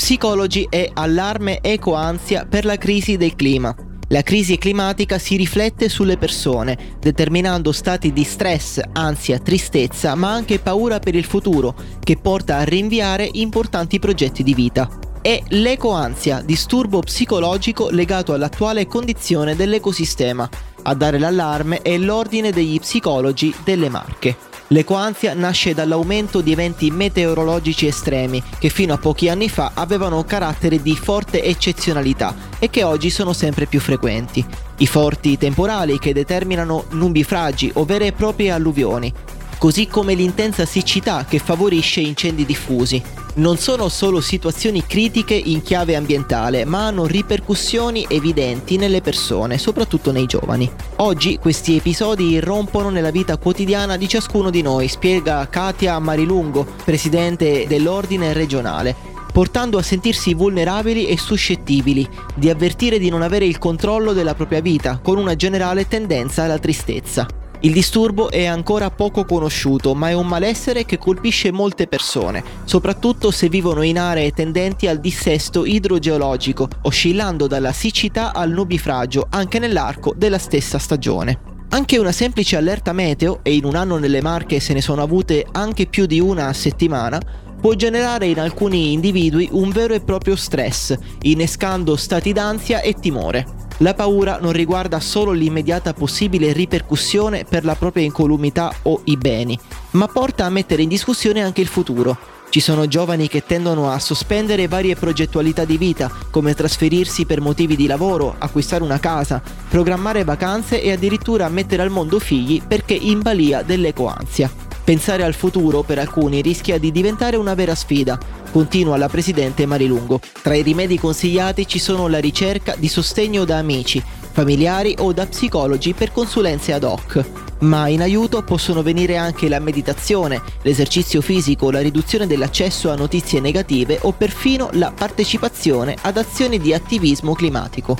[0.00, 3.76] Psicologi e allarme ecoansia per la crisi del clima.
[4.08, 10.58] La crisi climatica si riflette sulle persone, determinando stati di stress, ansia, tristezza, ma anche
[10.58, 14.88] paura per il futuro, che porta a rinviare importanti progetti di vita.
[15.20, 20.48] È l'ecoansia, disturbo psicologico legato all'attuale condizione dell'ecosistema,
[20.82, 24.48] a dare l'allarme è l'Ordine degli Psicologi delle Marche.
[24.72, 30.80] L'ecoansia nasce dall'aumento di eventi meteorologici estremi che fino a pochi anni fa avevano carattere
[30.80, 34.46] di forte eccezionalità e che oggi sono sempre più frequenti.
[34.76, 39.12] I forti temporali che determinano nubifragi o vere e proprie alluvioni,
[39.60, 43.02] così come l'intensa siccità che favorisce incendi diffusi.
[43.34, 50.12] Non sono solo situazioni critiche in chiave ambientale, ma hanno ripercussioni evidenti nelle persone, soprattutto
[50.12, 50.68] nei giovani.
[50.96, 57.66] Oggi questi episodi irrompono nella vita quotidiana di ciascuno di noi, spiega Katia Marilungo, presidente
[57.68, 64.12] dell'ordine regionale portando a sentirsi vulnerabili e suscettibili, di avvertire di non avere il controllo
[64.12, 67.39] della propria vita, con una generale tendenza alla tristezza.
[67.62, 73.30] Il disturbo è ancora poco conosciuto, ma è un malessere che colpisce molte persone, soprattutto
[73.30, 80.14] se vivono in aree tendenti al dissesto idrogeologico, oscillando dalla siccità al nubifragio anche nell'arco
[80.16, 81.38] della stessa stagione.
[81.68, 85.46] Anche una semplice allerta meteo, e in un anno nelle Marche se ne sono avute
[85.52, 87.20] anche più di una a settimana,
[87.60, 93.59] può generare in alcuni individui un vero e proprio stress, innescando stati d'ansia e timore.
[93.82, 99.58] La paura non riguarda solo l'immediata possibile ripercussione per la propria incolumità o i beni,
[99.92, 102.14] ma porta a mettere in discussione anche il futuro.
[102.50, 107.74] Ci sono giovani che tendono a sospendere varie progettualità di vita, come trasferirsi per motivi
[107.74, 113.20] di lavoro, acquistare una casa, programmare vacanze e addirittura mettere al mondo figli perché in
[113.20, 114.50] balia dell'ecoansia.
[114.84, 118.18] Pensare al futuro per alcuni rischia di diventare una vera sfida,
[118.50, 120.20] continua la presidente Marilungo.
[120.42, 124.02] Tra i rimedi consigliati ci sono la ricerca di sostegno da amici,
[124.32, 127.24] familiari o da psicologi per consulenze ad hoc.
[127.60, 133.40] Ma in aiuto possono venire anche la meditazione, l'esercizio fisico, la riduzione dell'accesso a notizie
[133.40, 137.96] negative o perfino la partecipazione ad azioni di attivismo climatico.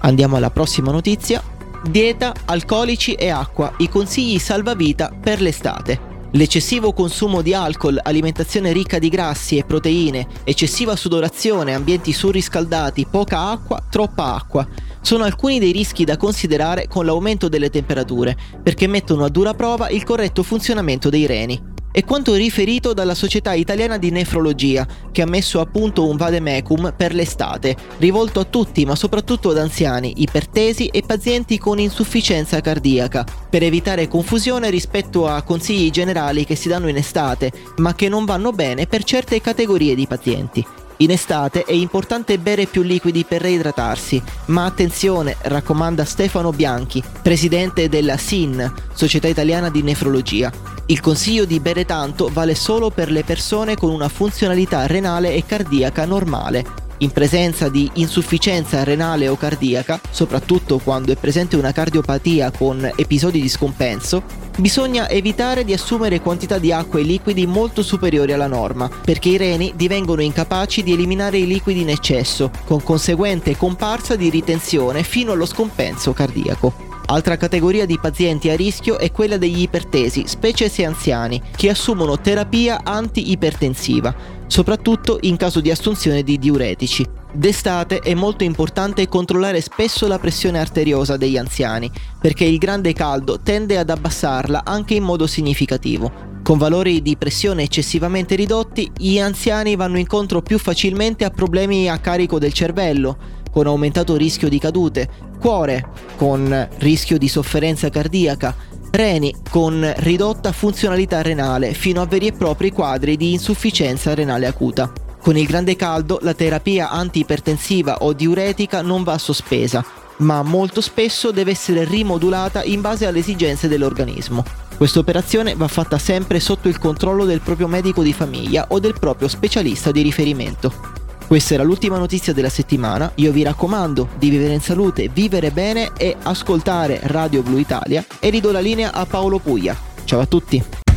[0.00, 1.42] Andiamo alla prossima notizia.
[1.88, 6.07] Dieta, alcolici e acqua, i consigli salvavita per l'estate.
[6.32, 13.48] L'eccessivo consumo di alcol, alimentazione ricca di grassi e proteine, eccessiva sudorazione, ambienti surriscaldati, poca
[13.48, 14.68] acqua, troppa acqua
[15.00, 19.88] sono alcuni dei rischi da considerare con l'aumento delle temperature, perché mettono a dura prova
[19.88, 25.26] il corretto funzionamento dei reni è quanto riferito dalla Società Italiana di Nefrologia, che ha
[25.26, 30.86] messo a punto un vademecum per l'estate, rivolto a tutti, ma soprattutto ad anziani, ipertesi
[30.86, 36.86] e pazienti con insufficienza cardiaca, per evitare confusione rispetto a consigli generali che si danno
[36.86, 40.64] in estate, ma che non vanno bene per certe categorie di pazienti.
[40.98, 47.88] In estate è importante bere più liquidi per reidratarsi, ma attenzione, raccomanda Stefano Bianchi, presidente
[47.88, 50.77] della SIN, Società Italiana di Nefrologia.
[50.90, 55.44] Il consiglio di bere tanto vale solo per le persone con una funzionalità renale e
[55.44, 56.64] cardiaca normale,
[57.00, 63.42] in presenza di insufficienza renale o cardiaca, soprattutto quando è presente una cardiopatia con episodi
[63.42, 64.22] di scompenso,
[64.56, 69.36] bisogna evitare di assumere quantità di acqua e liquidi molto superiori alla norma, perché i
[69.36, 75.32] reni divengono incapaci di eliminare i liquidi in eccesso, con conseguente comparsa di ritenzione fino
[75.32, 76.87] allo scompenso cardiaco.
[77.10, 82.20] Altra categoria di pazienti a rischio è quella degli ipertesi, specie se anziani, che assumono
[82.20, 84.14] terapia anti-ipertensiva,
[84.46, 87.06] soprattutto in caso di assunzione di diuretici.
[87.32, 91.90] D'estate è molto importante controllare spesso la pressione arteriosa degli anziani,
[92.20, 96.26] perché il grande caldo tende ad abbassarla anche in modo significativo.
[96.42, 101.98] Con valori di pressione eccessivamente ridotti, gli anziani vanno incontro più facilmente a problemi a
[101.98, 103.16] carico del cervello,
[103.58, 105.08] con aumentato rischio di cadute,
[105.40, 105.84] cuore
[106.14, 108.54] con rischio di sofferenza cardiaca,
[108.92, 114.92] reni con ridotta funzionalità renale fino a veri e propri quadri di insufficienza renale acuta.
[115.20, 119.84] Con il grande caldo la terapia antiipertensiva o diuretica non va sospesa,
[120.18, 124.44] ma molto spesso deve essere rimodulata in base alle esigenze dell'organismo.
[124.76, 128.94] Questa operazione va fatta sempre sotto il controllo del proprio medico di famiglia o del
[129.00, 130.97] proprio specialista di riferimento.
[131.28, 135.90] Questa era l'ultima notizia della settimana, io vi raccomando di vivere in salute, vivere bene
[135.98, 139.76] e ascoltare Radio Blu Italia e ridò la linea a Paolo Puglia.
[140.04, 140.87] Ciao a tutti!